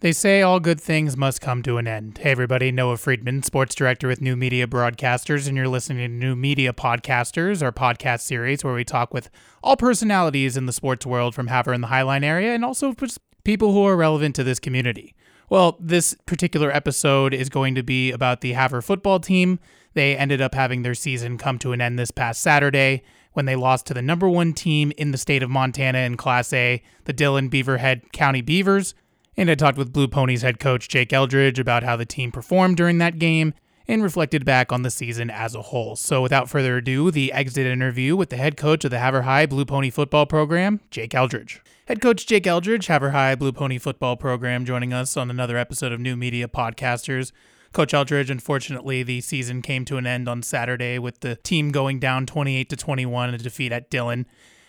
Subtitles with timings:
[0.00, 2.18] They say all good things must come to an end.
[2.18, 6.36] Hey, everybody, Noah Friedman, sports director with New Media Broadcasters, and you're listening to New
[6.36, 9.28] Media Podcasters, our podcast series where we talk with
[9.60, 12.94] all personalities in the sports world from Havre and the Highline area, and also
[13.42, 15.16] people who are relevant to this community.
[15.50, 19.58] Well, this particular episode is going to be about the Havre football team.
[19.94, 23.02] They ended up having their season come to an end this past Saturday
[23.32, 26.52] when they lost to the number one team in the state of Montana in Class
[26.52, 28.94] A, the Dillon Beaverhead County Beavers.
[29.38, 32.76] And I talked with Blue Ponies head coach Jake Eldridge about how the team performed
[32.76, 33.54] during that game
[33.86, 35.94] and reflected back on the season as a whole.
[35.94, 39.46] So without further ado, the exit interview with the head coach of the Havre High
[39.46, 41.62] Blue Pony football program, Jake Eldridge.
[41.86, 45.92] Head coach Jake Eldridge, Havre High Blue Pony football program, joining us on another episode
[45.92, 47.30] of New Media Podcasters.
[47.72, 52.00] Coach Eldridge, unfortunately, the season came to an end on Saturday with the team going
[52.00, 54.26] down 28 to 21 in a defeat at Dillon.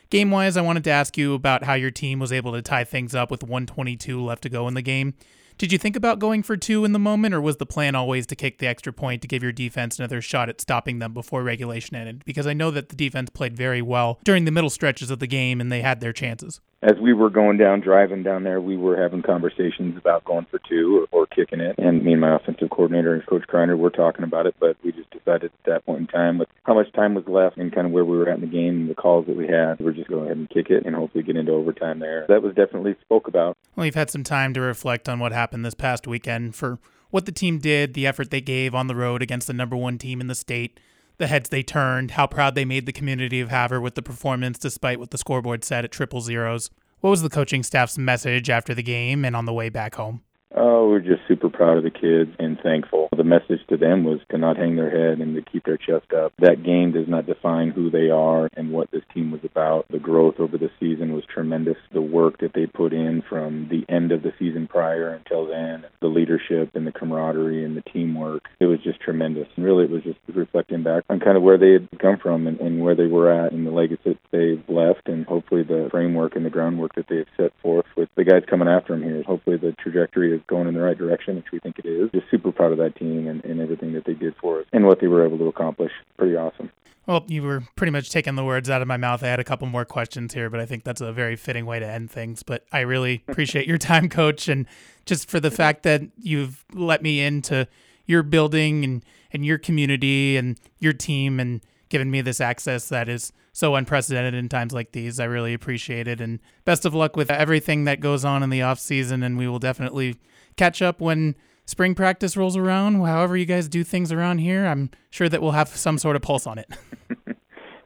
[0.09, 2.83] Game wise, I wanted to ask you about how your team was able to tie
[2.83, 5.13] things up with 122 left to go in the game.
[5.59, 8.25] Did you think about going for two in the moment, or was the plan always
[8.27, 11.43] to kick the extra point to give your defense another shot at stopping them before
[11.43, 12.23] regulation ended?
[12.23, 15.27] Because I know that the defense played very well during the middle stretches of the
[15.27, 18.77] game and they had their chances as we were going down, driving down there, we
[18.77, 21.75] were having conversations about going for two or, or kicking it.
[21.77, 24.93] And me and my offensive coordinator and Coach Kreiner were talking about it, but we
[24.93, 27.87] just decided at that point in time, with how much time was left and kind
[27.87, 29.91] of where we were at in the game and the calls that we had, we're
[29.91, 32.25] just go ahead and kick it and hopefully get into overtime there.
[32.29, 33.57] That was definitely spoke about.
[33.75, 37.25] Well, you've had some time to reflect on what happened this past weekend for what
[37.25, 40.21] the team did, the effort they gave on the road against the number one team
[40.21, 40.79] in the state
[41.19, 44.57] the heads they turned, how proud they made the community of Havre with the performance
[44.57, 46.71] despite what the scoreboard said at triple zeros.
[47.01, 50.23] What was the coaching staff's message after the game and on the way back home?
[50.55, 53.09] Oh, we're just super proud of the kids and thankful.
[53.15, 56.11] The message to them was to not hang their head and to keep their chest
[56.11, 56.33] up.
[56.39, 59.85] That game does not define who they are and what this team was about.
[59.89, 61.77] The growth over the season was tremendous.
[61.93, 65.85] The work that they put in from the end of the season prior until then,
[66.01, 69.47] the leadership and the camaraderie and the teamwork, it was just tremendous.
[69.55, 72.47] And really, it was just reflecting back on kind of where they had come from
[72.47, 75.07] and, and where they were at and the legacy that they've left
[75.49, 78.93] hopefully the framework and the groundwork that they've set forth with the guys coming after
[78.93, 79.23] them here.
[79.23, 82.11] Hopefully the trajectory is going in the right direction, which we think it is.
[82.11, 84.85] Just super proud of that team and, and everything that they did for us and
[84.85, 85.91] what they were able to accomplish.
[86.17, 86.71] Pretty awesome.
[87.07, 89.23] Well, you were pretty much taking the words out of my mouth.
[89.23, 91.79] I had a couple more questions here, but I think that's a very fitting way
[91.79, 92.43] to end things.
[92.43, 94.67] But I really appreciate your time, coach, and
[95.05, 97.67] just for the fact that you've let me into
[98.05, 103.09] your building and, and your community and your team and given me this access that
[103.09, 105.19] is so unprecedented in times like these.
[105.19, 106.21] I really appreciate it.
[106.21, 109.21] And best of luck with everything that goes on in the off season.
[109.21, 110.15] And we will definitely
[110.55, 113.01] catch up when spring practice rolls around.
[113.05, 116.21] However, you guys do things around here, I'm sure that we'll have some sort of
[116.21, 116.69] pulse on it.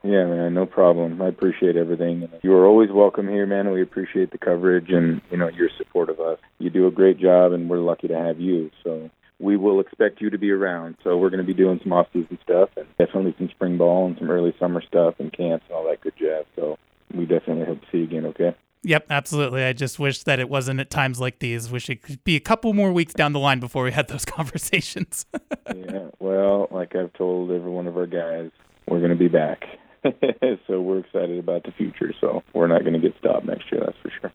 [0.03, 1.19] yeah, man, no problem.
[1.19, 2.29] I appreciate everything.
[2.43, 3.71] You are always welcome here, man.
[3.71, 6.37] We appreciate the coverage and you know your support of us.
[6.59, 8.69] You do a great job, and we're lucky to have you.
[8.83, 9.09] So
[9.43, 10.95] we will expect you to be around.
[11.03, 14.17] So we're going to be doing some off-season stuff and definitely some spring ball and
[14.17, 16.45] some early summer stuff and camps and all that good jazz.
[16.55, 16.77] So
[17.13, 18.25] we definitely hope to see you again.
[18.27, 18.55] Okay.
[18.83, 19.63] Yep, absolutely.
[19.63, 21.69] I just wish that it wasn't at times like these.
[21.69, 24.25] Wish it could be a couple more weeks down the line before we had those
[24.25, 25.25] conversations.
[25.75, 28.49] yeah, well, like I've told every one of our guys,
[28.87, 29.63] we're going to be back.
[30.67, 32.13] so we're excited about the future.
[32.19, 34.31] So we're not going to get stopped next year, that's for sure.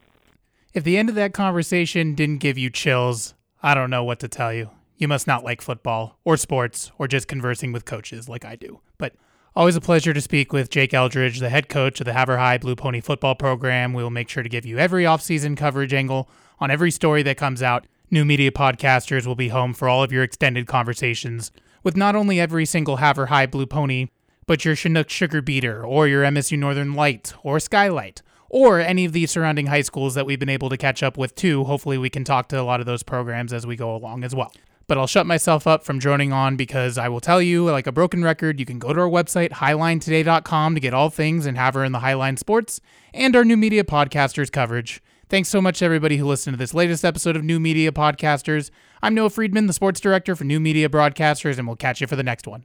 [0.74, 4.28] If the end of that conversation didn't give you chills, I don't know what to
[4.28, 4.70] tell you.
[4.98, 8.80] You must not like football or sports or just conversing with coaches like I do.
[8.98, 9.14] But
[9.58, 12.58] Always a pleasure to speak with Jake Eldridge, the head coach of the Havre High
[12.58, 13.92] Blue Pony football program.
[13.92, 16.28] We will make sure to give you every offseason coverage angle
[16.60, 17.88] on every story that comes out.
[18.08, 21.50] New media podcasters will be home for all of your extended conversations
[21.82, 24.06] with not only every single Havre High Blue Pony,
[24.46, 29.26] but your Chinook Sugarbeeter or your MSU Northern Light or Skylight or any of the
[29.26, 31.64] surrounding high schools that we've been able to catch up with too.
[31.64, 34.36] Hopefully, we can talk to a lot of those programs as we go along as
[34.36, 34.52] well
[34.88, 37.92] but I'll shut myself up from droning on because I will tell you, like a
[37.92, 41.84] broken record, you can go to our website, highlinetoday.com, to get all things and Havre
[41.84, 42.80] in the Highline Sports
[43.14, 45.00] and our new media podcasters coverage.
[45.28, 48.70] Thanks so much to everybody who listened to this latest episode of New Media Podcasters.
[49.02, 52.16] I'm Noah Friedman, the sports director for New Media Broadcasters, and we'll catch you for
[52.16, 52.64] the next one.